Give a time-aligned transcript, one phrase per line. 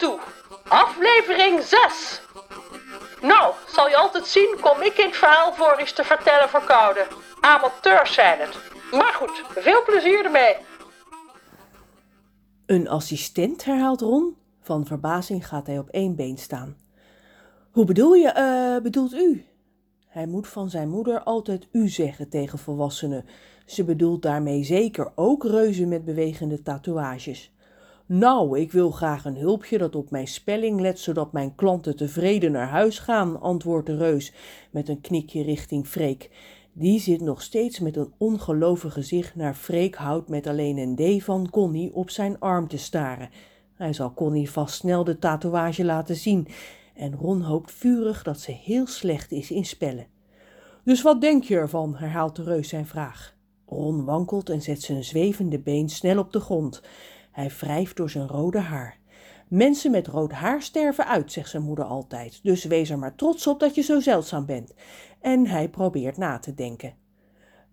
[0.00, 0.18] toe.
[0.68, 2.22] Aflevering 6.
[3.22, 6.64] Nou, zal je altijd zien, kom ik in het verhaal voor iets te vertellen voor
[6.64, 7.06] Koude.
[7.40, 8.56] Amateurs zijn het.
[8.90, 10.56] Maar goed, veel plezier ermee.
[12.66, 14.36] Een assistent, herhaalt Ron.
[14.60, 16.76] Van verbazing gaat hij op één been staan.
[17.70, 19.46] Hoe bedoel je, eh, bedoelt u?
[20.06, 23.24] Hij moet van zijn moeder altijd u zeggen tegen volwassenen.
[23.66, 27.52] Ze bedoelt daarmee zeker ook reuzen met bewegende tatoeages.
[28.12, 32.52] Nou, ik wil graag een hulpje dat op mijn spelling let, zodat mijn klanten tevreden
[32.52, 34.32] naar huis gaan, antwoordt de reus
[34.70, 36.30] met een knikje richting Freek.
[36.72, 41.22] Die zit nog steeds met een ongelovig gezicht naar Freek houdt met alleen een D
[41.24, 43.30] van Connie op zijn arm te staren.
[43.74, 46.48] Hij zal Connie vast snel de tatoeage laten zien
[46.94, 50.06] en Ron hoopt vurig dat ze heel slecht is in spellen.
[50.84, 51.96] Dus wat denk je ervan?
[51.96, 53.34] herhaalt de reus zijn vraag.
[53.66, 56.82] Ron wankelt en zet zijn zwevende been snel op de grond.
[57.30, 58.98] Hij wrijft door zijn rode haar.
[59.48, 63.46] Mensen met rood haar sterven uit, zegt zijn moeder altijd, dus wees er maar trots
[63.46, 64.74] op dat je zo zeldzaam bent.
[65.20, 66.94] En hij probeert na te denken.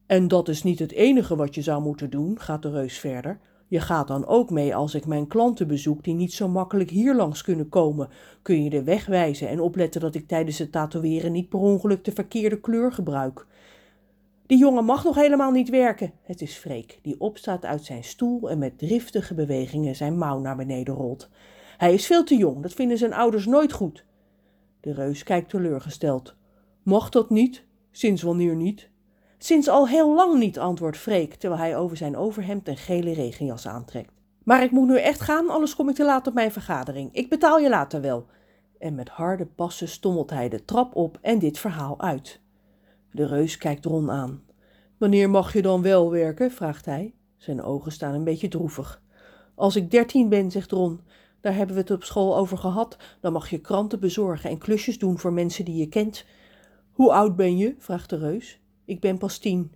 [0.05, 3.39] En dat is niet het enige wat je zou moeten doen, gaat de reus verder.
[3.67, 7.15] Je gaat dan ook mee als ik mijn klanten bezoek die niet zo makkelijk hier
[7.15, 8.09] langs kunnen komen.
[8.41, 12.03] Kun je de weg wijzen en opletten dat ik tijdens het tatoeëren niet per ongeluk
[12.03, 13.45] de verkeerde kleur gebruik.
[14.47, 16.11] Die jongen mag nog helemaal niet werken.
[16.21, 20.55] Het is Freek, die opstaat uit zijn stoel en met driftige bewegingen zijn mouw naar
[20.55, 21.29] beneden rolt.
[21.77, 24.05] Hij is veel te jong, dat vinden zijn ouders nooit goed.
[24.79, 26.35] De reus kijkt teleurgesteld.
[26.83, 27.63] Mag dat niet?
[27.91, 28.89] Sinds wanneer niet?
[29.37, 33.67] Sinds al heel lang niet, antwoordt Freek, terwijl hij over zijn overhemd een gele regenjas
[33.67, 34.11] aantrekt.
[34.43, 37.09] Maar ik moet nu echt gaan, anders kom ik te laat op mijn vergadering.
[37.13, 38.25] Ik betaal je later wel.
[38.79, 42.39] En met harde passen stommelt hij de trap op en dit verhaal uit.
[43.11, 44.43] De reus kijkt Ron aan.
[44.97, 46.51] Wanneer mag je dan wel werken?
[46.51, 47.13] vraagt hij.
[47.37, 49.01] Zijn ogen staan een beetje droevig.
[49.55, 50.99] Als ik dertien ben, zegt Ron.
[51.41, 52.97] Daar hebben we het op school over gehad.
[53.21, 56.25] Dan mag je kranten bezorgen en klusjes doen voor mensen die je kent.
[56.91, 57.75] Hoe oud ben je?
[57.77, 58.59] vraagt de reus.
[58.85, 59.71] Ik ben pas tien.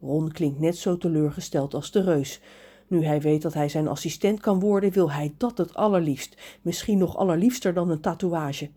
[0.00, 2.40] Ron klinkt net zo teleurgesteld als de reus.
[2.86, 6.58] Nu hij weet dat hij zijn assistent kan worden, wil hij dat het allerliefst.
[6.62, 8.70] Misschien nog allerliefster dan een tatoeage.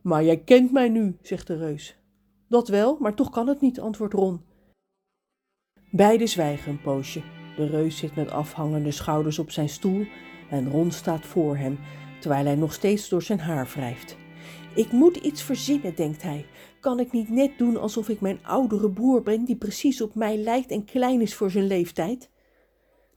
[0.00, 1.96] Maar jij kent mij nu, zegt de reus.
[2.48, 4.40] Dat wel, maar toch kan het niet, antwoordt Ron.
[5.90, 7.22] Beiden zwijgen een poosje.
[7.56, 10.06] De reus zit met afhangende schouders op zijn stoel
[10.50, 11.78] en Ron staat voor hem,
[12.20, 14.16] terwijl hij nog steeds door zijn haar wrijft.
[14.74, 16.46] Ik moet iets verzinnen, denkt hij.
[16.80, 20.36] Kan ik niet net doen alsof ik mijn oudere broer ben, die precies op mij
[20.36, 22.30] lijkt en klein is voor zijn leeftijd?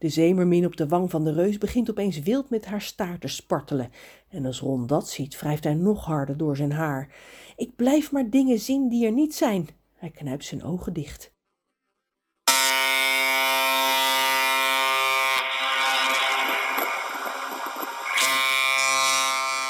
[0.00, 3.28] De zeemermin op de wang van de reus begint opeens wild met haar staart te
[3.28, 3.90] spartelen.
[4.28, 7.08] En als Ron dat ziet, wrijft hij nog harder door zijn haar.
[7.56, 9.68] Ik blijf maar dingen zien die er niet zijn.
[9.94, 11.32] Hij knijpt zijn ogen dicht.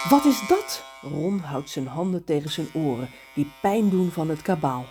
[0.08, 0.84] Wat is dat?
[1.00, 4.84] Ron houdt zijn handen tegen zijn oren, die pijn doen van het kabaal.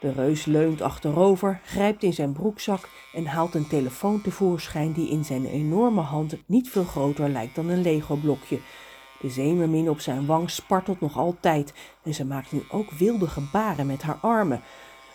[0.00, 5.24] De reus leunt achterover, grijpt in zijn broekzak en haalt een telefoon tevoorschijn die in
[5.24, 8.58] zijn enorme hand niet veel groter lijkt dan een Lego-blokje.
[9.20, 11.72] De zeemermin op zijn wang spartelt nog altijd
[12.02, 14.62] en ze maakt nu ook wilde gebaren met haar armen.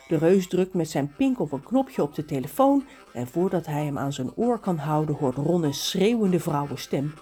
[0.08, 3.86] De reus drukt met zijn pink op een knopje op de telefoon en voordat hij
[3.86, 7.14] hem aan zijn oor kan houden hoort Ron een schreeuwende vrouwenstem.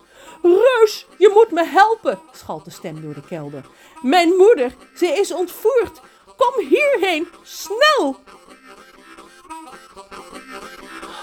[0.41, 3.65] Reus, je moet me helpen, schalt de stem door de kelder.
[4.01, 6.01] Mijn moeder, ze is ontvoerd.
[6.41, 8.19] Kom hierheen, snel!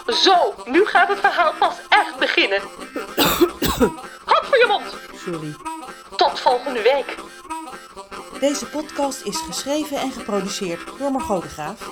[0.06, 2.60] Zo, nu gaat het verhaal pas echt beginnen.
[4.30, 4.96] Hop voor je mond.
[5.24, 5.54] Sorry.
[6.16, 7.16] Tot volgende week.
[8.40, 11.90] Deze podcast is geschreven en geproduceerd door Margot de Graaf.